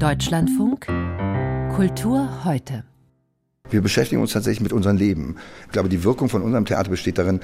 [0.00, 0.86] Deutschlandfunk
[1.76, 2.84] Kultur heute.
[3.68, 5.36] Wir beschäftigen uns tatsächlich mit unserem Leben.
[5.66, 7.40] Ich glaube, die Wirkung von unserem Theater besteht darin,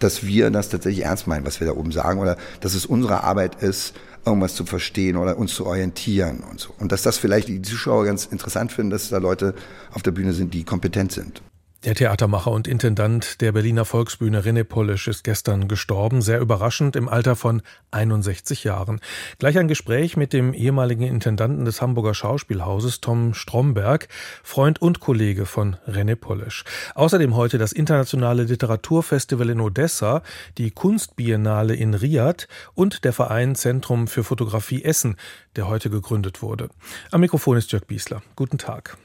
[0.00, 3.22] dass wir das tatsächlich ernst meinen, was wir da oben sagen, oder dass es unsere
[3.22, 3.94] Arbeit ist,
[4.26, 6.74] irgendwas zu verstehen oder uns zu orientieren und so.
[6.80, 9.54] Und dass das vielleicht die Zuschauer ganz interessant finden, dass da Leute
[9.92, 11.42] auf der Bühne sind, die kompetent sind.
[11.82, 17.08] Der Theatermacher und Intendant der Berliner Volksbühne René Polisch ist gestern gestorben, sehr überraschend im
[17.08, 19.00] Alter von 61 Jahren.
[19.38, 24.08] Gleich ein Gespräch mit dem ehemaligen Intendanten des Hamburger Schauspielhauses Tom Stromberg,
[24.42, 26.64] Freund und Kollege von René Polisch.
[26.96, 30.22] Außerdem heute das internationale Literaturfestival in Odessa,
[30.58, 35.16] die Kunstbiennale in Riad und der Verein Zentrum für Fotografie Essen,
[35.56, 36.68] der heute gegründet wurde.
[37.10, 38.20] Am Mikrofon ist Jörg Biesler.
[38.36, 38.98] Guten Tag.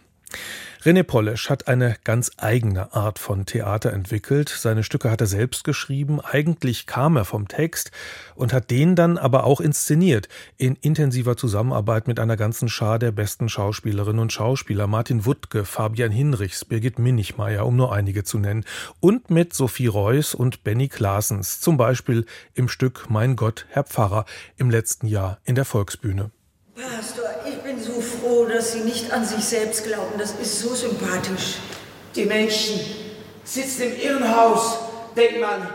[0.85, 4.49] René Polesch hat eine ganz eigene Art von Theater entwickelt.
[4.49, 6.21] Seine Stücke hat er selbst geschrieben.
[6.21, 7.89] Eigentlich kam er vom Text
[8.35, 10.29] und hat den dann aber auch inszeniert.
[10.57, 14.85] In intensiver Zusammenarbeit mit einer ganzen Schar der besten Schauspielerinnen und Schauspieler.
[14.85, 18.63] Martin Wuttke, Fabian Hinrichs, Birgit Minichmeier, um nur einige zu nennen.
[18.99, 21.61] Und mit Sophie Reuss und Benny Klaasens.
[21.61, 24.25] Zum Beispiel im Stück Mein Gott, Herr Pfarrer
[24.57, 26.29] im letzten Jahr in der Volksbühne.
[26.75, 30.17] Pastor, ich bin so froh, dass Sie nicht an sich selbst glauben.
[30.17, 31.57] Das ist so sympathisch.
[32.15, 32.79] Die Menschen
[33.43, 34.77] sitzen im Irrenhaus,
[35.15, 35.67] denkt man,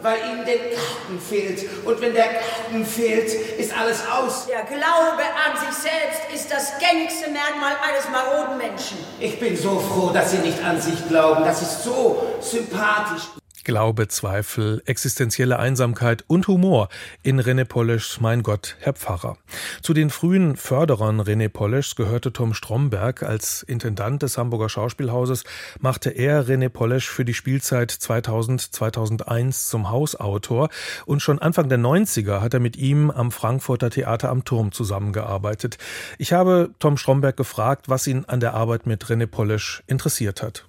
[0.00, 1.64] weil ihnen der Garten fehlt.
[1.84, 4.46] Und wenn der Garten fehlt, ist alles aus.
[4.46, 8.98] Der Glaube an sich selbst ist das gängigste Merkmal eines maroden Menschen.
[9.18, 11.44] Ich bin so froh, dass Sie nicht an sich glauben.
[11.44, 13.24] Das ist so sympathisch.
[13.68, 16.88] Glaube, Zweifel, existenzielle Einsamkeit und Humor
[17.22, 19.36] in René Poleschs Mein Gott, Herr Pfarrer.
[19.82, 23.22] Zu den frühen Förderern René Poleschs gehörte Tom Stromberg.
[23.22, 25.44] Als Intendant des Hamburger Schauspielhauses
[25.80, 30.70] machte er René Polesch für die Spielzeit 2000-2001 zum Hausautor
[31.04, 35.76] und schon Anfang der 90er hat er mit ihm am Frankfurter Theater am Turm zusammengearbeitet.
[36.16, 40.67] Ich habe Tom Stromberg gefragt, was ihn an der Arbeit mit René Polesch interessiert hat.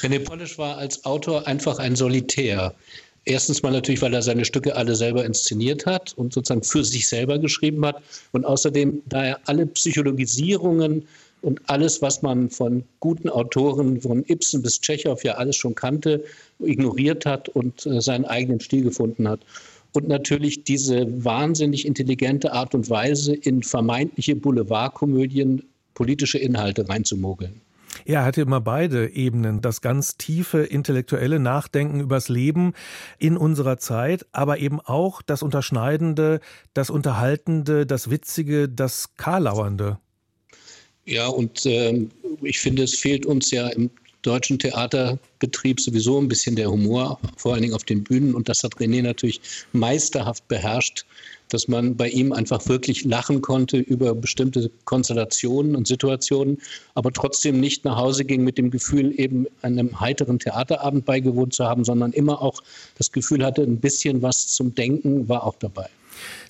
[0.00, 2.74] René Polish war als Autor einfach ein Solitär.
[3.24, 7.06] Erstens mal natürlich, weil er seine Stücke alle selber inszeniert hat und sozusagen für sich
[7.06, 8.02] selber geschrieben hat.
[8.32, 11.06] Und außerdem, da er alle Psychologisierungen
[11.42, 16.24] und alles, was man von guten Autoren, von Ibsen bis Tschechow ja alles schon kannte,
[16.58, 19.40] ignoriert hat und äh, seinen eigenen Stil gefunden hat.
[19.92, 25.62] Und natürlich diese wahnsinnig intelligente Art und Weise, in vermeintliche Boulevardkomödien
[25.94, 27.60] politische Inhalte reinzumogeln.
[28.04, 32.72] Er hatte immer beide Ebenen, das ganz tiefe intellektuelle Nachdenken übers Leben
[33.18, 36.40] in unserer Zeit, aber eben auch das Unterschneidende,
[36.74, 39.98] das Unterhaltende, das Witzige, das Karlauernde.
[41.04, 42.06] Ja, und äh,
[42.42, 43.90] ich finde, es fehlt uns ja im
[44.22, 48.34] deutschen Theaterbetrieb sowieso ein bisschen der Humor, vor allen Dingen auf den Bühnen.
[48.34, 49.40] Und das hat René natürlich
[49.72, 51.04] meisterhaft beherrscht
[51.52, 56.58] dass man bei ihm einfach wirklich lachen konnte über bestimmte Konstellationen und Situationen,
[56.94, 61.64] aber trotzdem nicht nach Hause ging mit dem Gefühl, eben einem heiteren Theaterabend beigewohnt zu
[61.64, 62.60] haben, sondern immer auch
[62.96, 65.88] das Gefühl hatte, ein bisschen was zum Denken war auch dabei.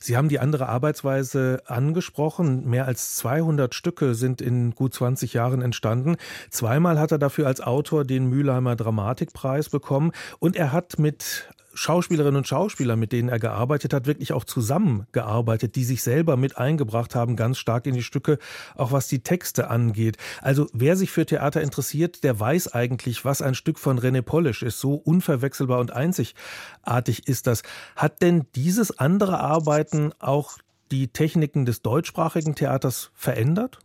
[0.00, 2.68] Sie haben die andere Arbeitsweise angesprochen.
[2.68, 6.16] Mehr als 200 Stücke sind in gut 20 Jahren entstanden.
[6.50, 12.36] Zweimal hat er dafür als Autor den Mülheimer Dramatikpreis bekommen und er hat mit Schauspielerinnen
[12.36, 17.14] und Schauspieler, mit denen er gearbeitet hat, wirklich auch zusammengearbeitet, die sich selber mit eingebracht
[17.14, 18.38] haben, ganz stark in die Stücke,
[18.74, 20.16] auch was die Texte angeht.
[20.40, 24.62] Also wer sich für Theater interessiert, der weiß eigentlich, was ein Stück von René Polish
[24.62, 24.80] ist.
[24.80, 27.62] So unverwechselbar und einzigartig ist das.
[27.96, 30.58] Hat denn dieses andere Arbeiten auch
[30.90, 33.78] die Techniken des deutschsprachigen Theaters verändert?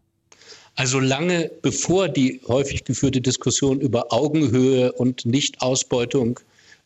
[0.75, 6.39] Also lange bevor die häufig geführte Diskussion über Augenhöhe und Nichtausbeutung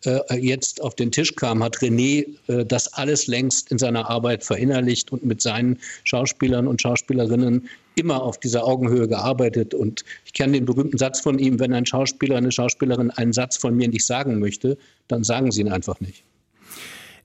[0.06, 4.44] äh, jetzt auf den Tisch kam, hat René äh, das alles längst in seiner Arbeit
[4.44, 9.74] verinnerlicht und mit seinen Schauspielern und Schauspielerinnen immer auf dieser Augenhöhe gearbeitet.
[9.74, 13.58] Und ich kenne den berühmten Satz von ihm, wenn ein Schauspieler, eine Schauspielerin einen Satz
[13.58, 16.24] von mir nicht sagen möchte, dann sagen sie ihn einfach nicht.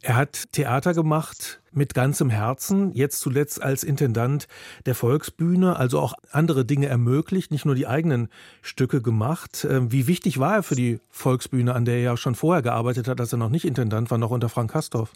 [0.07, 4.47] Er hat Theater gemacht mit ganzem Herzen, jetzt zuletzt als Intendant
[4.87, 8.29] der Volksbühne, also auch andere Dinge ermöglicht, nicht nur die eigenen
[8.63, 9.67] Stücke gemacht.
[9.69, 13.09] Ähm, wie wichtig war er für die Volksbühne, an der er ja schon vorher gearbeitet
[13.09, 15.11] hat, als er noch nicht Intendant war, noch unter Frank Kastorf?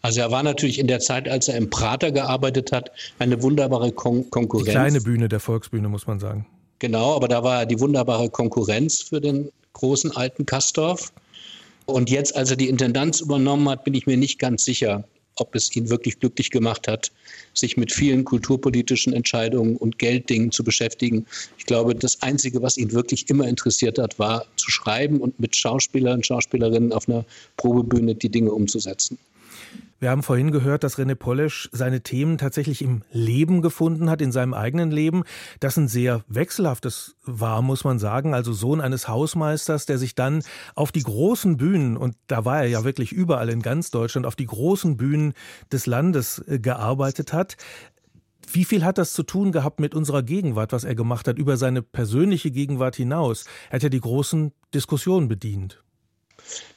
[0.00, 3.92] Also er war natürlich in der Zeit, als er im Prater gearbeitet hat, eine wunderbare
[3.92, 4.64] Kon Konkurrenz.
[4.64, 6.46] Die kleine Bühne der Volksbühne, muss man sagen.
[6.78, 11.12] Genau, aber da war er die wunderbare Konkurrenz für den großen alten Kastorf.
[11.86, 15.04] Und jetzt, als er die Intendanz übernommen hat, bin ich mir nicht ganz sicher,
[15.36, 17.10] ob es ihn wirklich glücklich gemacht hat,
[17.54, 21.26] sich mit vielen kulturpolitischen Entscheidungen und Gelddingen zu beschäftigen.
[21.58, 25.56] Ich glaube, das Einzige, was ihn wirklich immer interessiert hat, war zu schreiben und mit
[25.56, 27.24] Schauspielern und Schauspielerinnen auf einer
[27.56, 29.18] Probebühne die Dinge umzusetzen.
[30.02, 34.32] Wir haben vorhin gehört, dass René Polesch seine Themen tatsächlich im Leben gefunden hat, in
[34.32, 35.22] seinem eigenen Leben.
[35.60, 38.34] Das ein sehr wechselhaftes war, muss man sagen.
[38.34, 40.42] Also Sohn eines Hausmeisters, der sich dann
[40.74, 44.34] auf die großen Bühnen, und da war er ja wirklich überall in ganz Deutschland, auf
[44.34, 45.34] die großen Bühnen
[45.70, 47.56] des Landes äh, gearbeitet hat.
[48.50, 51.56] Wie viel hat das zu tun gehabt mit unserer Gegenwart, was er gemacht hat, über
[51.56, 53.44] seine persönliche Gegenwart hinaus?
[53.70, 55.80] Er hat ja die großen Diskussionen bedient.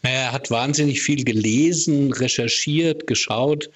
[0.04, 3.70] Naja, er hat wahnsinnig viel gelesen, recherchiert, geschaut,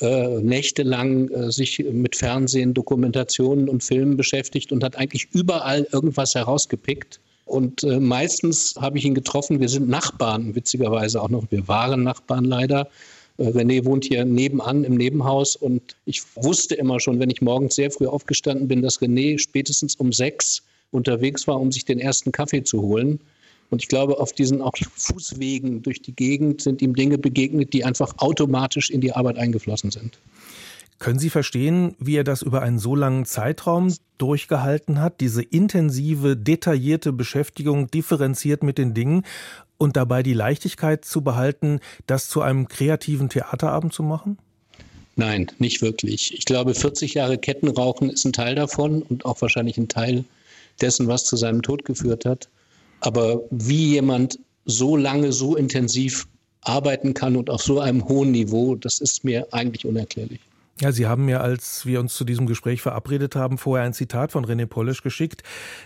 [0.00, 6.34] äh, nächtelang äh, sich mit Fernsehen, Dokumentationen und Filmen beschäftigt und hat eigentlich überall irgendwas
[6.34, 7.20] herausgepickt.
[7.46, 9.60] Und äh, meistens habe ich ihn getroffen.
[9.60, 11.44] Wir sind Nachbarn, witzigerweise auch noch.
[11.50, 12.88] Wir waren Nachbarn leider.
[13.38, 17.74] Äh, René wohnt hier nebenan im Nebenhaus und ich wusste immer schon, wenn ich morgens
[17.74, 22.32] sehr früh aufgestanden bin, dass René spätestens um sechs unterwegs war, um sich den ersten
[22.32, 23.20] Kaffee zu holen.
[23.70, 27.84] Und ich glaube, auf diesen auch Fußwegen durch die Gegend sind ihm Dinge begegnet, die
[27.84, 30.18] einfach automatisch in die Arbeit eingeflossen sind.
[30.98, 36.36] Können Sie verstehen, wie er das über einen so langen Zeitraum durchgehalten hat, diese intensive,
[36.36, 39.24] detaillierte Beschäftigung differenziert mit den Dingen
[39.76, 44.38] und dabei die Leichtigkeit zu behalten, das zu einem kreativen Theaterabend zu machen?
[45.16, 46.34] Nein, nicht wirklich.
[46.34, 50.24] Ich glaube, 40 Jahre Kettenrauchen ist ein Teil davon und auch wahrscheinlich ein Teil
[50.80, 52.48] dessen, was zu seinem Tod geführt hat.
[53.00, 56.26] Aber wie jemand so lange, so intensiv
[56.62, 60.40] arbeiten kann und auf so einem hohen Niveau, das ist mir eigentlich unerklärlich.
[60.80, 64.32] Ja, Sie haben mir, als wir uns zu diesem Gespräch verabredet haben, vorher ein Zitat
[64.32, 65.44] von René Polisch geschickt.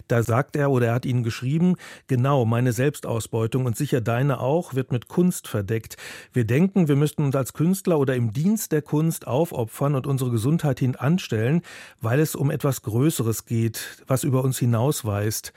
[0.09, 1.77] Da sagt er oder er hat Ihnen geschrieben,
[2.07, 5.99] genau, meine Selbstausbeutung und sicher deine auch wird mit Kunst verdeckt.
[6.33, 10.31] Wir denken, wir müssten uns als Künstler oder im Dienst der Kunst aufopfern und unsere
[10.31, 11.61] Gesundheit hinanstellen,
[12.01, 15.53] weil es um etwas Größeres geht, was über uns hinausweist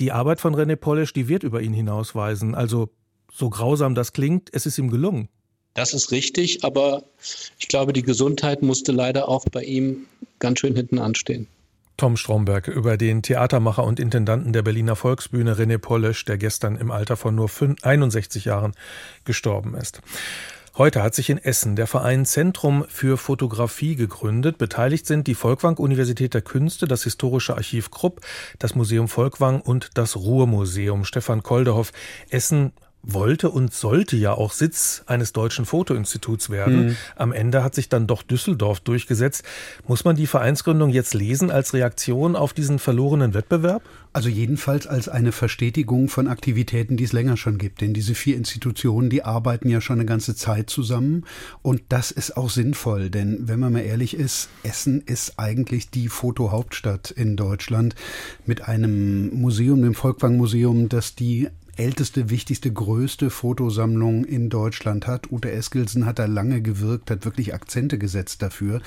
[0.00, 2.54] die Arbeit von René Polisch, die wird über ihn hinausweisen.
[2.54, 2.90] Also
[3.32, 5.28] so grausam das klingt, es ist ihm gelungen.
[5.74, 7.04] Das ist richtig, aber
[7.58, 10.06] ich glaube, die Gesundheit musste leider auch bei ihm
[10.38, 11.46] ganz schön hinten anstehen.
[11.96, 16.90] Tom Stromberg über den Theatermacher und Intendanten der Berliner Volksbühne René Polisch, der gestern im
[16.90, 17.50] Alter von nur
[17.82, 18.72] 61 Jahren
[19.24, 20.00] gestorben ist.
[20.78, 24.56] Heute hat sich in Essen der Verein Zentrum für Fotografie gegründet.
[24.56, 28.22] Beteiligt sind die Volkwang Universität der Künste, das Historische Archiv Krupp,
[28.58, 31.04] das Museum Volkwang und das Ruhrmuseum.
[31.04, 31.92] Stefan Koldehoff,
[32.30, 32.72] Essen
[33.02, 36.86] wollte und sollte ja auch Sitz eines deutschen Fotoinstituts werden.
[36.86, 36.96] Mhm.
[37.16, 39.42] Am Ende hat sich dann doch Düsseldorf durchgesetzt.
[39.88, 43.82] Muss man die Vereinsgründung jetzt lesen als Reaktion auf diesen verlorenen Wettbewerb?
[44.12, 47.80] Also jedenfalls als eine Verstetigung von Aktivitäten, die es länger schon gibt.
[47.80, 51.24] Denn diese vier Institutionen, die arbeiten ja schon eine ganze Zeit zusammen.
[51.62, 53.10] Und das ist auch sinnvoll.
[53.10, 57.96] Denn wenn man mal ehrlich ist, Essen ist eigentlich die Fotohauptstadt in Deutschland
[58.46, 65.32] mit einem Museum, dem Volkwang Museum, das die älteste, wichtigste, größte Fotosammlung in Deutschland hat.
[65.32, 68.82] Ute Eskilsen hat da lange gewirkt, hat wirklich Akzente gesetzt dafür.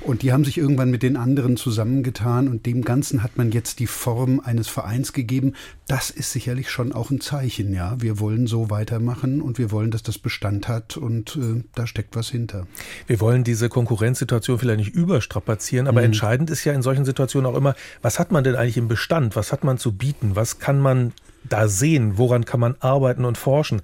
[0.00, 3.78] Und die haben sich irgendwann mit den anderen zusammengetan und dem Ganzen hat man jetzt
[3.78, 5.54] die Form eines Vereins gegeben.
[5.86, 8.00] Das ist sicherlich schon auch ein Zeichen, ja.
[8.00, 12.16] Wir wollen so weitermachen und wir wollen, dass das Bestand hat und äh, da steckt
[12.16, 12.66] was hinter.
[13.06, 16.06] Wir wollen diese Konkurrenzsituation vielleicht nicht überstrapazieren, aber mhm.
[16.06, 19.36] entscheidend ist ja in solchen Situationen auch immer, was hat man denn eigentlich im Bestand?
[19.36, 20.34] Was hat man zu bieten?
[20.34, 21.12] Was kann man
[21.48, 22.18] da sehen?
[22.18, 23.82] Woran kann man arbeiten und forschen?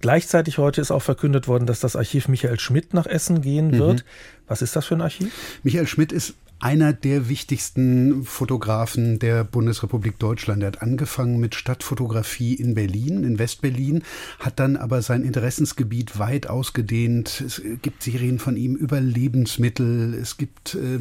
[0.00, 3.98] Gleichzeitig heute ist auch verkündet worden, dass das Archiv Michael Schmidt nach Essen gehen wird.
[3.98, 4.08] Mhm.
[4.46, 5.30] Was ist das für ein Archiv?
[5.62, 10.62] Michael Schmidt ist einer der wichtigsten Fotografen der Bundesrepublik Deutschland.
[10.62, 14.02] Er hat angefangen mit Stadtfotografie in Berlin, in Westberlin,
[14.38, 17.40] hat dann aber sein Interessensgebiet weit ausgedehnt.
[17.40, 21.00] Es gibt Serien von ihm über Lebensmittel, es gibt äh,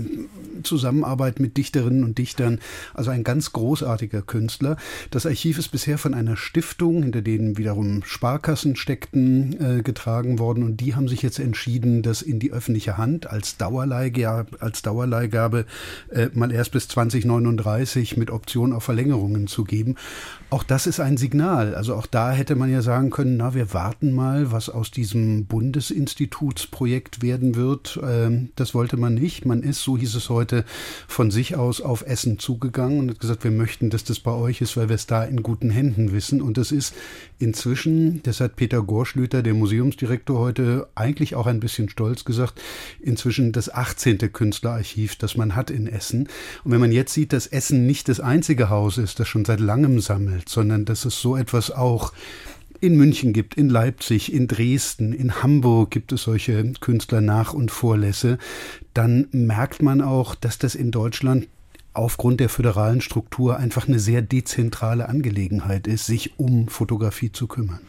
[0.63, 2.59] Zusammenarbeit mit Dichterinnen und Dichtern,
[2.93, 4.77] also ein ganz großartiger Künstler.
[5.11, 10.63] Das Archiv ist bisher von einer Stiftung, hinter denen wiederum Sparkassen steckten, äh, getragen worden
[10.63, 15.48] und die haben sich jetzt entschieden, das in die öffentliche Hand als Dauerleihgabe, als Dauerleihgabe
[15.49, 15.65] Freigabe
[16.09, 19.95] äh, mal erst bis 2039 mit Option auf Verlängerungen zu geben.
[20.49, 21.75] Auch das ist ein Signal.
[21.75, 25.45] Also auch da hätte man ja sagen können, na, wir warten mal, was aus diesem
[25.45, 27.99] Bundesinstitutsprojekt werden wird.
[28.03, 29.45] Ähm, das wollte man nicht.
[29.45, 30.65] Man ist, so hieß es heute,
[31.07, 34.61] von sich aus auf Essen zugegangen und hat gesagt, wir möchten, dass das bei euch
[34.61, 36.41] ist, weil wir es da in guten Händen wissen.
[36.41, 36.95] Und das ist
[37.37, 42.59] inzwischen, das hat Peter Gorschlüter, der Museumsdirektor, heute eigentlich auch ein bisschen stolz gesagt,
[43.01, 44.17] inzwischen das 18.
[44.33, 46.27] Künstlerarchiv, das man hat in Essen.
[46.63, 49.59] Und wenn man jetzt sieht, dass Essen nicht das einzige Haus ist, das schon seit
[49.59, 52.13] langem sammelt, sondern dass es so etwas auch
[52.81, 57.71] in München gibt, in Leipzig, in Dresden, in Hamburg gibt es solche Künstler nach und
[57.71, 58.37] Vorlässe,
[58.93, 61.47] dann merkt man auch, dass das in Deutschland
[61.93, 67.79] aufgrund der föderalen Struktur einfach eine sehr dezentrale Angelegenheit ist, sich um Fotografie zu kümmern.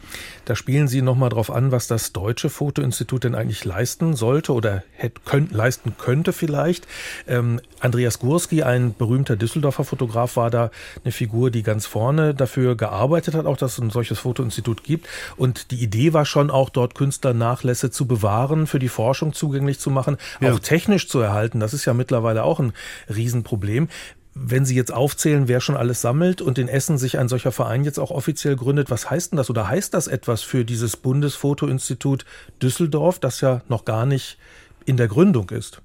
[0.45, 4.83] Da spielen Sie nochmal drauf an, was das Deutsche Fotoinstitut denn eigentlich leisten sollte oder
[4.93, 6.87] hätte, könnt, leisten könnte vielleicht.
[7.27, 10.71] Ähm, Andreas Gurski, ein berühmter Düsseldorfer Fotograf, war da
[11.03, 15.07] eine Figur, die ganz vorne dafür gearbeitet hat, auch dass es ein solches Fotoinstitut gibt.
[15.37, 19.91] Und die Idee war schon auch dort Künstlernachlässe zu bewahren, für die Forschung zugänglich zu
[19.91, 20.51] machen, ja.
[20.51, 21.59] auch technisch zu erhalten.
[21.59, 22.73] Das ist ja mittlerweile auch ein
[23.07, 23.89] Riesenproblem
[24.33, 27.83] wenn Sie jetzt aufzählen, wer schon alles sammelt und in Essen sich ein solcher Verein
[27.83, 32.25] jetzt auch offiziell gründet, was heißt denn das oder heißt das etwas für dieses Bundesfotoinstitut
[32.61, 34.37] Düsseldorf, das ja noch gar nicht
[34.85, 35.81] in der Gründung ist?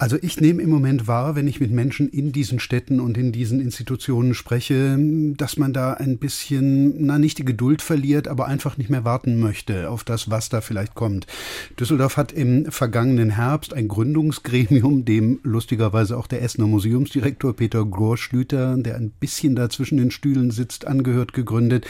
[0.00, 3.32] Also ich nehme im Moment wahr, wenn ich mit Menschen in diesen Städten und in
[3.32, 4.96] diesen Institutionen spreche,
[5.36, 9.38] dass man da ein bisschen, na nicht die Geduld verliert, aber einfach nicht mehr warten
[9.38, 11.26] möchte auf das, was da vielleicht kommt.
[11.78, 18.78] Düsseldorf hat im vergangenen Herbst ein Gründungsgremium, dem lustigerweise auch der Essener Museumsdirektor Peter Gorschlüter,
[18.78, 21.86] der ein bisschen da zwischen den Stühlen sitzt, angehört, gegründet.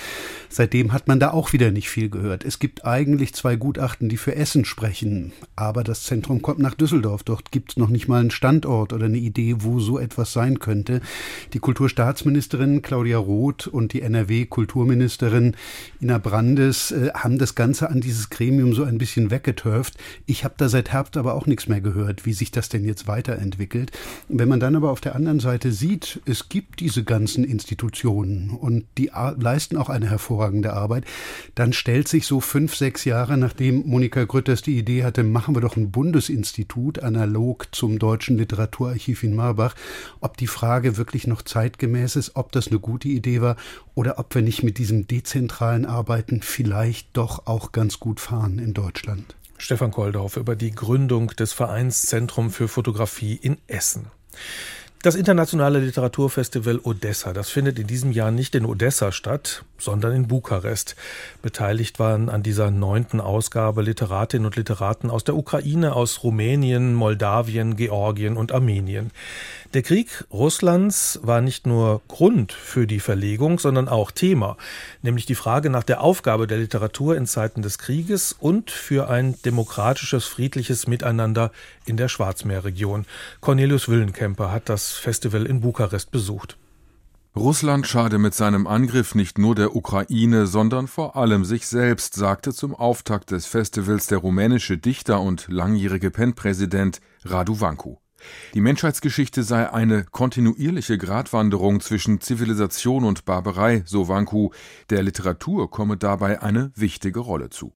[0.48, 2.44] Seitdem hat man da auch wieder nicht viel gehört.
[2.44, 7.22] Es gibt eigentlich zwei Gutachten, die für Essen sprechen, aber das Zentrum kommt nach Düsseldorf.
[7.40, 10.58] Dort gibt es noch nicht mal einen Standort oder eine Idee, wo so etwas sein
[10.58, 11.00] könnte.
[11.54, 15.56] Die Kulturstaatsministerin Claudia Roth und die NRW-Kulturministerin
[16.02, 19.94] Ina Brandes äh, haben das Ganze an dieses Gremium so ein bisschen weggeturft.
[20.26, 23.08] Ich habe da seit Herbst aber auch nichts mehr gehört, wie sich das denn jetzt
[23.08, 23.90] weiterentwickelt.
[24.28, 28.84] Wenn man dann aber auf der anderen Seite sieht, es gibt diese ganzen Institutionen und
[28.98, 31.04] die leisten auch eine hervorragende Arbeit,
[31.54, 35.62] dann stellt sich so fünf, sechs Jahre, nachdem Monika Grütters die Idee hatte, machen wir
[35.62, 39.74] doch ein Bundesinstitut analog zum zum Deutschen Literaturarchiv in Marbach,
[40.20, 43.56] ob die Frage wirklich noch zeitgemäß ist, ob das eine gute Idee war
[43.94, 48.74] oder ob wir nicht mit diesem dezentralen Arbeiten vielleicht doch auch ganz gut fahren in
[48.74, 49.34] Deutschland.
[49.56, 54.06] Stefan Koldorf über die Gründung des Vereinszentrum für Fotografie in Essen.
[55.02, 60.28] Das internationale Literaturfestival Odessa, das findet in diesem Jahr nicht in Odessa statt, sondern in
[60.28, 60.94] Bukarest.
[61.40, 67.76] Beteiligt waren an dieser neunten Ausgabe Literatinnen und Literaten aus der Ukraine, aus Rumänien, Moldawien,
[67.76, 69.10] Georgien und Armenien.
[69.72, 74.56] Der Krieg Russlands war nicht nur Grund für die Verlegung, sondern auch Thema,
[75.02, 79.40] nämlich die Frage nach der Aufgabe der Literatur in Zeiten des Krieges und für ein
[79.44, 81.52] demokratisches, friedliches Miteinander
[81.86, 83.06] in der Schwarzmeerregion.
[83.40, 86.56] Cornelius Wüllenkemper hat das Festival in Bukarest besucht.
[87.36, 92.52] Russland schade mit seinem Angriff nicht nur der Ukraine, sondern vor allem sich selbst, sagte
[92.52, 97.98] zum Auftakt des Festivals der rumänische Dichter und langjährige PEN-Präsident Radu Vanku.
[98.54, 104.50] Die Menschheitsgeschichte sei eine kontinuierliche Gratwanderung zwischen Zivilisation und Barbarei, so Wanku.
[104.90, 107.72] Der Literatur komme dabei eine wichtige Rolle zu.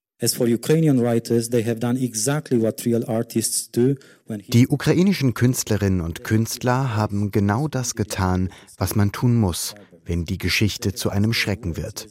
[4.47, 9.75] Die ukrainischen Künstlerinnen und Künstler haben genau das getan, was man tun muss,
[10.05, 12.07] wenn die Geschichte zu einem Schrecken wird.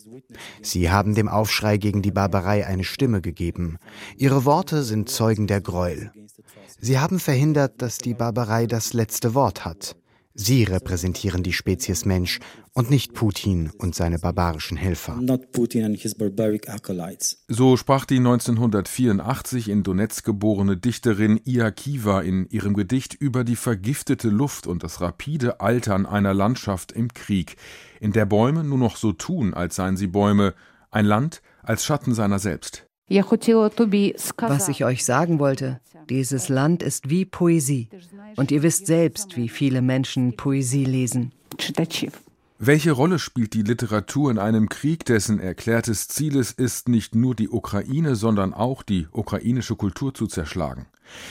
[0.61, 3.79] Sie haben dem Aufschrei gegen die Barbarei eine Stimme gegeben.
[4.19, 6.13] Ihre Worte sind Zeugen der Gräuel.
[6.81, 9.97] Sie haben verhindert, dass die Barbarei das letzte Wort hat.
[10.37, 12.41] Sie repräsentieren die Spezies Mensch
[12.73, 15.17] und nicht Putin und seine barbarischen Helfer.
[17.47, 23.55] So sprach die 1984 in Donetsk geborene Dichterin Ia Kiva in ihrem Gedicht über die
[23.55, 27.57] vergiftete Luft und das rapide Altern einer Landschaft im Krieg,
[28.01, 30.55] in der Bäume nur noch so tun, als seien sie Bäume,
[30.91, 32.87] ein Land als Schatten seiner selbst.
[33.09, 37.89] Was ich euch sagen wollte, dieses Land ist wie Poesie.
[38.37, 41.33] Und ihr wisst selbst, wie viele Menschen Poesie lesen.
[42.59, 47.35] Welche Rolle spielt die Literatur in einem Krieg, dessen erklärtes Ziel es ist, nicht nur
[47.35, 50.87] die Ukraine, sondern auch die ukrainische Kultur zu zerschlagen?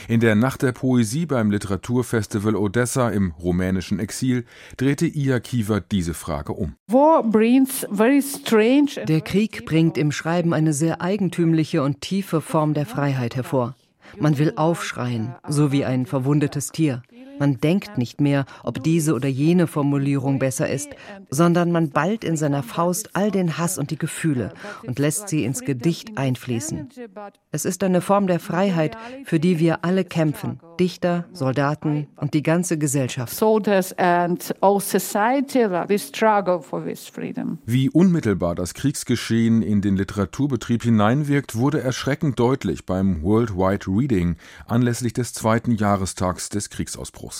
[0.06, 4.44] In der Nacht der Poesie beim Literaturfestival Odessa im rumänischen Exil
[4.76, 6.76] drehte Ia Kiva diese Frage um.
[9.08, 13.74] Der Krieg bringt im Schreiben eine sehr eigentümliche und tiefe Form der Freiheit hervor.
[14.18, 17.02] Man will aufschreien, so wie ein verwundetes Tier.
[17.38, 20.90] Man denkt nicht mehr, ob diese oder jene Formulierung besser ist,
[21.30, 24.52] sondern man ballt in seiner Faust all den Hass und die Gefühle
[24.86, 26.88] und lässt sie ins Gedicht einfließen.
[27.50, 32.42] Es ist eine Form der Freiheit, für die wir alle kämpfen, Dichter, Soldaten und die
[32.42, 33.34] ganze Gesellschaft.
[37.66, 44.36] Wie unmittelbar das Kriegsgeschehen in den Literaturbetrieb hineinwirkt, wurde erschreckend deutlich beim Worldwide Reading
[44.66, 47.33] anlässlich des zweiten Jahrestags des Kriegsausbruchs.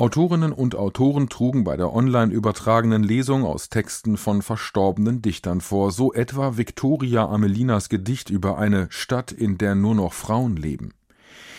[0.00, 5.90] Autorinnen und Autoren trugen bei der online übertragenen Lesung aus Texten von verstorbenen Dichtern vor,
[5.90, 10.94] so etwa Victoria Amelinas Gedicht über eine Stadt, in der nur noch Frauen leben.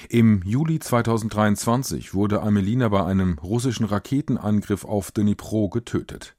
[0.08, 6.38] Im Juli 2023 wurde Amelina bei einem russischen Raketenangriff auf Dnipro getötet.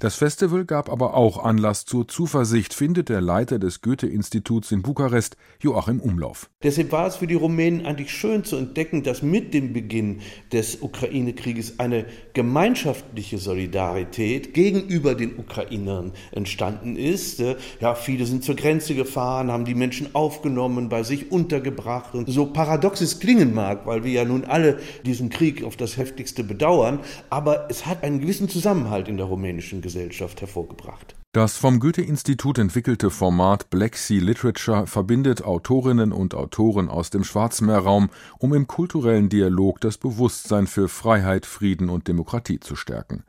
[0.00, 5.36] Das Festival gab aber auch Anlass zur Zuversicht, findet der Leiter des Goethe-Instituts in Bukarest,
[5.60, 6.50] Joachim Umlauf.
[6.62, 10.20] Deshalb war es für die Rumänen eigentlich schön zu entdecken, dass mit dem Beginn
[10.52, 17.42] des Ukraine-Krieges eine gemeinschaftliche Solidarität gegenüber den Ukrainern entstanden ist.
[17.80, 22.14] Ja, viele sind zur Grenze gefahren, haben die Menschen aufgenommen, bei sich untergebracht.
[22.14, 25.96] Und so paradox es klingen mag, weil wir ja nun alle diesen Krieg auf das
[25.96, 31.14] heftigste bedauern, aber es hat einen gewissen Zusammenhalt in der Rumänien rumänischen Gesellschaft hervorgebracht.
[31.32, 38.08] Das vom Goethe-Institut entwickelte Format Black Sea Literature verbindet Autorinnen und Autoren aus dem Schwarzmeerraum,
[38.38, 43.24] um im kulturellen Dialog das Bewusstsein für Freiheit, Frieden und Demokratie zu stärken.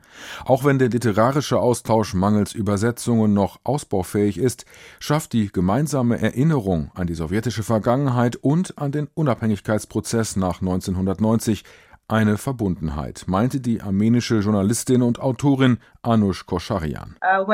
[0.46, 4.64] Auch wenn der literarische Austausch mangels Übersetzungen noch ausbaufähig ist,
[4.98, 11.64] schafft die gemeinsame Erinnerung an die sowjetische Vergangenheit und an den Unabhängigkeitsprozess nach 1990
[12.10, 17.16] eine Verbundenheit, meinte die armenische Journalistin und Autorin Anush Koscharian.
[17.22, 17.46] Uh,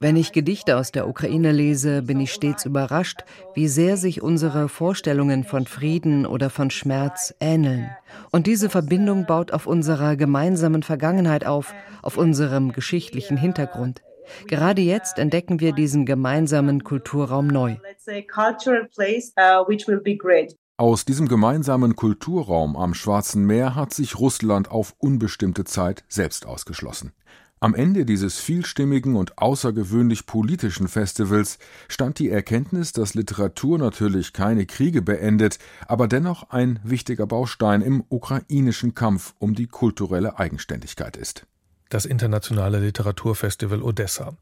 [0.00, 3.20] Wenn ich Gedichte aus der Ukraine lese, bin ich stets überrascht,
[3.54, 7.88] wie sehr sich unsere Vorstellungen von Frieden oder von Schmerz ähneln.
[8.32, 14.02] Und diese Verbindung baut auf unserer gemeinsamen Vergangenheit auf, auf unserem geschichtlichen Hintergrund.
[14.48, 17.76] Gerade jetzt entdecken wir diesen gemeinsamen Kulturraum neu.
[20.78, 27.12] Aus diesem gemeinsamen Kulturraum am Schwarzen Meer hat sich Russland auf unbestimmte Zeit selbst ausgeschlossen.
[27.60, 34.66] Am Ende dieses vielstimmigen und außergewöhnlich politischen Festivals stand die Erkenntnis, dass Literatur natürlich keine
[34.66, 41.46] Kriege beendet, aber dennoch ein wichtiger Baustein im ukrainischen Kampf um die kulturelle Eigenständigkeit ist.
[41.88, 44.34] Das internationale Literaturfestival Odessa.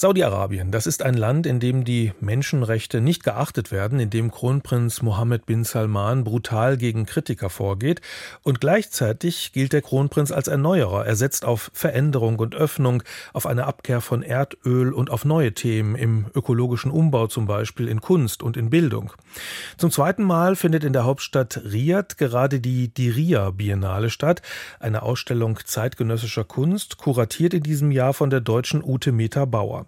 [0.00, 5.02] Saudi-Arabien, das ist ein Land, in dem die Menschenrechte nicht geachtet werden, in dem Kronprinz
[5.02, 8.00] Mohammed bin Salman brutal gegen Kritiker vorgeht
[8.42, 11.04] und gleichzeitig gilt der Kronprinz als Erneuerer.
[11.04, 13.02] Er setzt auf Veränderung und Öffnung,
[13.34, 18.00] auf eine Abkehr von Erdöl und auf neue Themen im ökologischen Umbau zum Beispiel, in
[18.00, 19.12] Kunst und in Bildung.
[19.76, 24.40] Zum zweiten Mal findet in der Hauptstadt Riyadh gerade die Diria Biennale statt,
[24.78, 29.84] eine Ausstellung zeitgenössischer Kunst, kuratiert in diesem Jahr von der deutschen Ute Meta Bauer.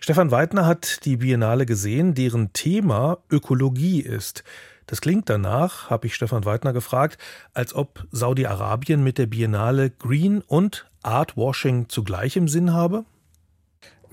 [0.00, 4.44] Stefan Weidner hat die Biennale gesehen, deren Thema Ökologie ist.
[4.86, 7.18] Das klingt danach, habe ich Stefan Weidner gefragt,
[7.54, 13.04] als ob Saudi-Arabien mit der Biennale Green und Artwashing zugleich im Sinn habe?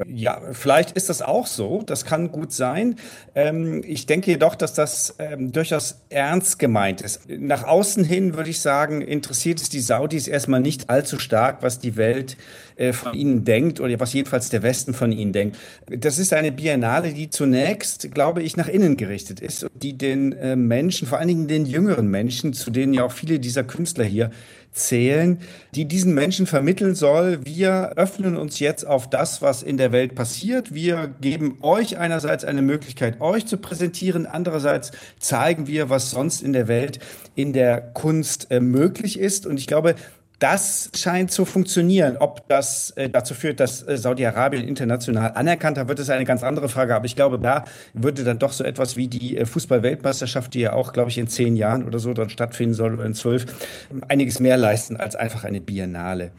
[0.07, 1.83] Ja, vielleicht ist das auch so.
[1.83, 2.95] Das kann gut sein.
[3.35, 7.29] Ähm, ich denke jedoch, dass das ähm, durchaus ernst gemeint ist.
[7.29, 11.79] Nach außen hin würde ich sagen, interessiert es die Saudis erstmal nicht allzu stark, was
[11.79, 12.37] die Welt
[12.93, 15.57] von ihnen denkt oder was jedenfalls der Westen von ihnen denkt.
[15.89, 20.55] Das ist eine Biennale, die zunächst, glaube ich, nach innen gerichtet ist, die den äh,
[20.55, 24.31] Menschen, vor allen Dingen den jüngeren Menschen, zu denen ja auch viele dieser Künstler hier
[24.73, 25.39] zählen,
[25.75, 30.15] die diesen Menschen vermitteln soll, wir öffnen uns jetzt auf das, was in der Welt
[30.15, 30.73] passiert.
[30.73, 34.25] Wir geben euch einerseits eine Möglichkeit, euch zu präsentieren.
[34.25, 36.99] Andererseits zeigen wir, was sonst in der Welt
[37.35, 39.45] in der Kunst äh, möglich ist.
[39.45, 39.95] Und ich glaube,
[40.43, 42.17] das scheint zu funktionieren.
[42.19, 46.67] Ob das äh, dazu führt, dass äh, Saudi-Arabien international anerkannter wird, ist eine ganz andere
[46.67, 46.93] Frage.
[46.93, 50.73] Aber ich glaube, da würde dann doch so etwas wie die äh, Fußball-Weltmeisterschaft, die ja
[50.73, 53.45] auch, glaube ich, in zehn Jahren oder so dann stattfinden soll oder in zwölf,
[54.09, 56.31] einiges mehr leisten als einfach eine Biennale.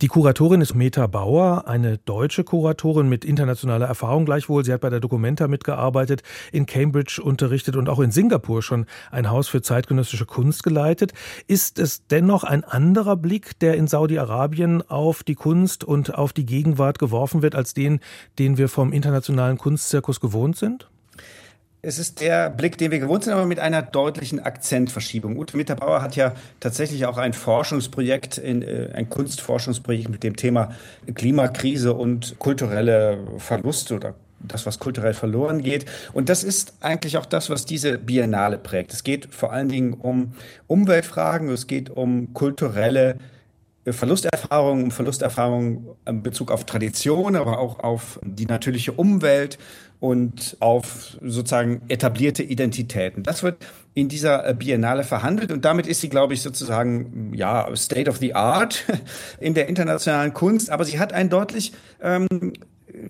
[0.00, 4.64] Die Kuratorin ist Meta Bauer, eine deutsche Kuratorin mit internationaler Erfahrung gleichwohl.
[4.64, 9.30] Sie hat bei der Documenta mitgearbeitet, in Cambridge unterrichtet und auch in Singapur schon ein
[9.30, 11.12] Haus für zeitgenössische Kunst geleitet.
[11.46, 16.46] Ist es dennoch ein anderer Blick der in Saudi-Arabien auf die Kunst und auf die
[16.46, 18.00] Gegenwart geworfen wird, als den,
[18.38, 20.88] den wir vom internationalen Kunstzirkus gewohnt sind?
[21.84, 25.36] Es ist der Blick, den wir gewohnt sind, aber mit einer deutlichen Akzentverschiebung.
[25.36, 30.76] Ute Mitterbauer hat ja tatsächlich auch ein Forschungsprojekt, äh, ein Kunstforschungsprojekt mit dem Thema
[31.12, 35.86] Klimakrise und kulturelle Verluste oder das, was kulturell verloren geht.
[36.12, 38.92] Und das ist eigentlich auch das, was diese Biennale prägt.
[38.92, 40.34] Es geht vor allen Dingen um
[40.68, 43.16] Umweltfragen, es geht um kulturelle
[43.84, 49.58] Verlusterfahrungen, Verlusterfahrungen in Bezug auf Tradition, aber auch auf die natürliche Umwelt
[49.98, 53.22] und auf sozusagen etablierte Identitäten.
[53.22, 53.64] Das wird
[53.94, 58.34] in dieser Biennale verhandelt und damit ist sie, glaube ich, sozusagen ja State of the
[58.34, 58.84] Art
[59.40, 60.70] in der internationalen Kunst.
[60.70, 62.28] Aber sie hat einen deutlich ähm,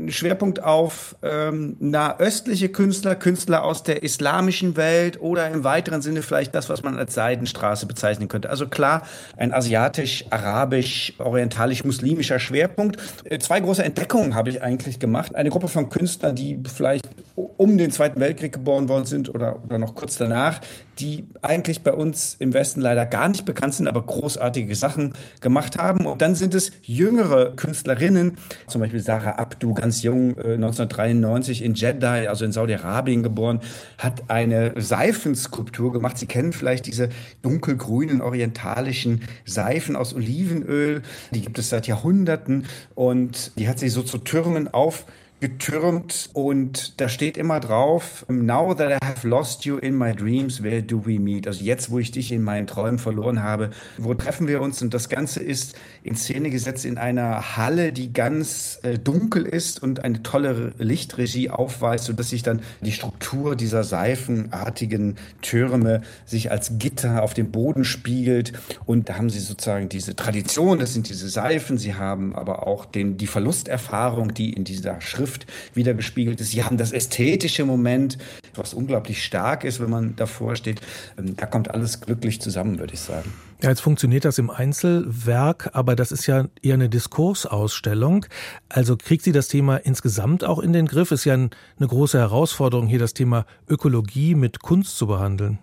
[0.08, 6.54] Schwerpunkt auf ähm, nahöstliche Künstler, Künstler aus der islamischen Welt oder im weiteren Sinne vielleicht
[6.54, 8.50] das, was man als Seidenstraße bezeichnen könnte.
[8.50, 12.98] Also klar, ein asiatisch, arabisch, orientalisch-muslimischer Schwerpunkt.
[13.24, 15.34] Äh, zwei große Entdeckungen habe ich eigentlich gemacht.
[15.34, 19.78] Eine Gruppe von Künstlern, die vielleicht um den Zweiten Weltkrieg geboren worden sind oder, oder
[19.78, 20.60] noch kurz danach,
[20.98, 25.78] die eigentlich bei uns im Westen leider gar nicht bekannt sind, aber großartige Sachen gemacht
[25.78, 26.06] haben.
[26.06, 31.74] Und dann sind es jüngere Künstlerinnen, zum Beispiel Sarah Abdu, ganz jung, 1993 äh, in
[31.74, 33.60] Jeddah, also in Saudi-Arabien geboren,
[33.98, 36.18] hat eine Seifenskulptur gemacht.
[36.18, 37.08] Sie kennen vielleicht diese
[37.40, 41.02] dunkelgrünen orientalischen Seifen aus Olivenöl.
[41.32, 45.06] Die gibt es seit Jahrhunderten und die hat sie so zu Türmen auf
[45.42, 50.62] getürmt und da steht immer drauf, Now that I have lost you in my dreams,
[50.62, 51.48] where do we meet?
[51.48, 54.80] Also jetzt, wo ich dich in meinen Träumen verloren habe, wo treffen wir uns?
[54.82, 55.74] Und das Ganze ist
[56.04, 61.50] in Szene gesetzt in einer Halle, die ganz äh, dunkel ist und eine tolle Lichtregie
[61.50, 67.84] aufweist, sodass sich dann die Struktur dieser seifenartigen Türme sich als Gitter auf dem Boden
[67.84, 68.52] spiegelt.
[68.86, 72.84] Und da haben sie sozusagen diese Tradition, das sind diese Seifen, sie haben aber auch
[72.84, 76.50] den, die Verlusterfahrung, die in dieser Schrift Schrift wiedergespiegelt ist.
[76.50, 78.18] Sie haben das ästhetische Moment,
[78.54, 80.80] was unglaublich stark ist, wenn man davor steht.
[81.18, 83.32] Ähm, da kommt alles glücklich zusammen, würde ich sagen.
[83.62, 88.26] Ja, jetzt funktioniert das im Einzelwerk, aber das ist ja eher eine Diskursausstellung.
[88.68, 91.12] Also kriegt sie das Thema insgesamt auch in den Griff?
[91.12, 95.58] Ist ja eine große Herausforderung, hier das Thema Ökologie mit Kunst zu behandeln.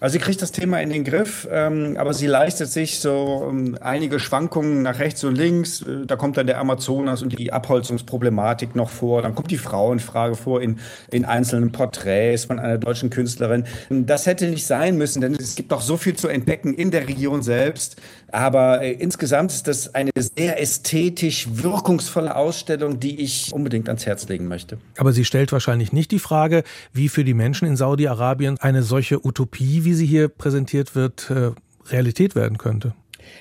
[0.00, 3.78] Also sie kriegt das Thema in den Griff, ähm, aber sie leistet sich so ähm,
[3.80, 5.82] einige Schwankungen nach rechts und links.
[5.82, 9.22] Äh, da kommt dann der Amazonas und die Abholzungsproblematik noch vor.
[9.22, 10.78] Dann kommt die Frauenfrage vor in,
[11.10, 13.64] in einzelnen Porträts von einer deutschen Künstlerin.
[13.90, 17.08] Das hätte nicht sein müssen, denn es gibt auch so viel zu entdecken in der
[17.08, 17.96] Region selbst.
[18.32, 24.28] Aber äh, insgesamt ist das eine sehr ästhetisch wirkungsvolle Ausstellung, die ich unbedingt ans Herz
[24.28, 24.78] legen möchte.
[24.98, 29.24] Aber sie stellt wahrscheinlich nicht die Frage, wie für die Menschen in Saudi-Arabien eine solche
[29.24, 31.52] Utopie, wie sie hier präsentiert wird, äh,
[31.86, 32.94] Realität werden könnte.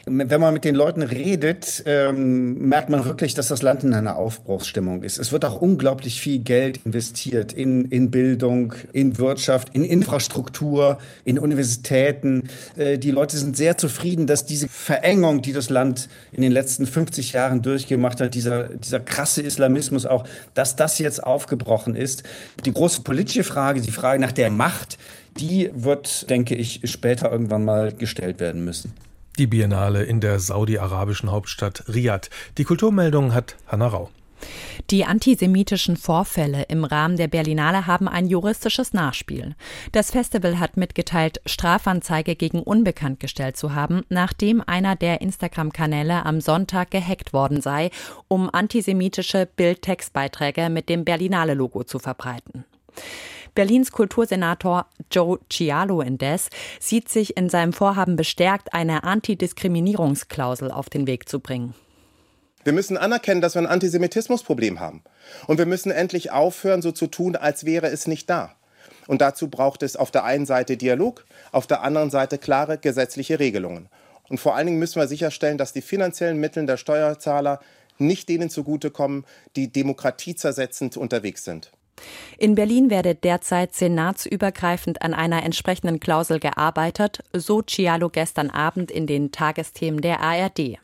[0.05, 4.17] Wenn man mit den Leuten redet, ähm, merkt man wirklich, dass das Land in einer
[4.17, 5.17] Aufbruchsstimmung ist.
[5.17, 11.39] Es wird auch unglaublich viel Geld investiert in, in Bildung, in Wirtschaft, in Infrastruktur, in
[11.39, 12.49] Universitäten.
[12.75, 16.85] Äh, die Leute sind sehr zufrieden, dass diese Verengung, die das Land in den letzten
[16.85, 22.23] 50 Jahren durchgemacht hat, dieser, dieser krasse Islamismus auch, dass das jetzt aufgebrochen ist.
[22.65, 24.97] Die große politische Frage, die Frage nach der Macht,
[25.37, 28.93] die wird, denke ich, später irgendwann mal gestellt werden müssen.
[29.37, 32.29] Die Biennale in der saudi-arabischen Hauptstadt Riyadh.
[32.57, 34.09] Die Kulturmeldung hat Hanna Rau.
[34.91, 39.55] Die antisemitischen Vorfälle im Rahmen der Berlinale haben ein juristisches Nachspiel.
[39.91, 46.39] Das Festival hat mitgeteilt, Strafanzeige gegen Unbekannt gestellt zu haben, nachdem einer der Instagram-Kanäle am
[46.39, 47.89] Sonntag gehackt worden sei,
[48.27, 52.65] um antisemitische Bild-Textbeiträge mit dem Berlinale-Logo zu verbreiten.
[53.55, 61.08] Berlins Kultursenator Joe Cialo indes sieht sich in seinem Vorhaben bestärkt, eine Antidiskriminierungsklausel auf den
[61.08, 61.73] Weg zu bringen.
[62.65, 65.03] Wir müssen anerkennen, dass wir ein Antisemitismusproblem haben.
[65.47, 68.55] Und wir müssen endlich aufhören, so zu tun, als wäre es nicht da.
[69.08, 73.39] Und dazu braucht es auf der einen Seite Dialog, auf der anderen Seite klare gesetzliche
[73.39, 73.88] Regelungen.
[74.29, 77.60] Und vor allen Dingen müssen wir sicherstellen, dass die finanziellen Mittel der Steuerzahler
[77.97, 81.71] nicht denen zugutekommen, die demokratiezersetzend unterwegs sind.
[82.38, 89.08] In Berlin werde derzeit senatsübergreifend an einer entsprechenden Klausel gearbeitet, so Cialo gestern Abend in
[89.08, 90.77] den Tagesthemen der ARD.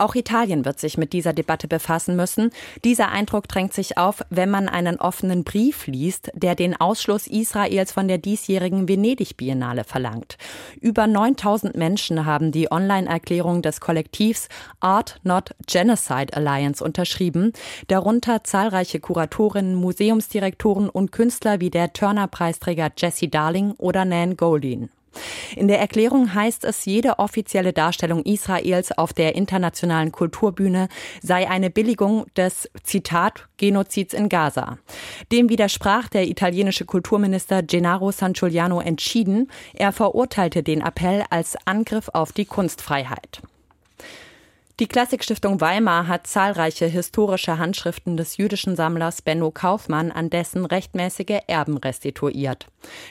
[0.00, 2.50] Auch Italien wird sich mit dieser Debatte befassen müssen.
[2.84, 7.92] Dieser Eindruck drängt sich auf, wenn man einen offenen Brief liest, der den Ausschluss Israels
[7.92, 10.38] von der diesjährigen Venedig-Biennale verlangt.
[10.80, 14.48] Über 9000 Menschen haben die Online-Erklärung des Kollektivs
[14.80, 17.52] Art Not Genocide Alliance unterschrieben,
[17.88, 24.88] darunter zahlreiche Kuratorinnen, Museumsdirektoren und Künstler wie der Turner-Preisträger Jesse Darling oder Nan Goldin.
[25.56, 30.88] In der Erklärung heißt es, jede offizielle Darstellung Israels auf der internationalen Kulturbühne
[31.22, 34.78] sei eine Billigung des Zitat Genozids in Gaza.
[35.32, 39.50] Dem widersprach der italienische Kulturminister Gennaro San Giuliano entschieden.
[39.74, 43.42] Er verurteilte den Appell als Angriff auf die Kunstfreiheit.
[44.80, 51.40] Die Klassikstiftung Weimar hat zahlreiche historische Handschriften des jüdischen Sammlers Benno Kaufmann an dessen rechtmäßige
[51.46, 52.66] Erben restituiert.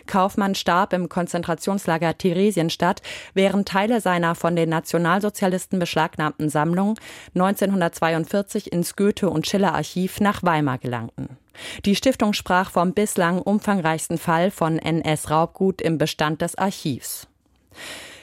[0.08, 3.04] Kaufmann starb im Konzentrationslager Theresienstadt,
[3.36, 6.96] während Teile seiner von den Nationalsozialisten beschlagnahmten Sammlung
[7.36, 11.38] 1942 ins Goethe- und Schiller-Archiv nach Weimar gelangten.
[11.86, 17.28] Die Stiftung sprach vom bislang umfangreichsten Fall von NS-Raubgut im Bestand des Archivs.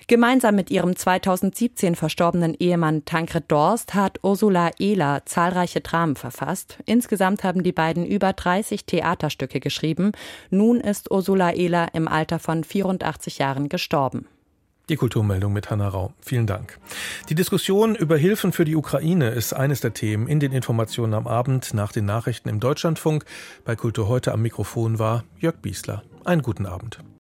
[0.09, 6.79] Gemeinsam mit ihrem 2017 verstorbenen Ehemann Tankred Dorst hat Ursula Ehler zahlreiche Dramen verfasst.
[6.87, 10.12] Insgesamt haben die beiden über 30 Theaterstücke geschrieben.
[10.49, 14.27] Nun ist Ursula Ehler im Alter von 84 Jahren gestorben.
[14.88, 16.12] Die Kulturmeldung mit Hanna Rau.
[16.21, 16.79] Vielen Dank.
[17.29, 21.27] Die Diskussion über Hilfen für die Ukraine ist eines der Themen in den Informationen am
[21.27, 23.25] Abend nach den Nachrichten im Deutschlandfunk.
[23.64, 26.05] Bei Kultur heute am Mikrofon war Jörg Biesler.
[26.25, 27.01] Einen guten Abend.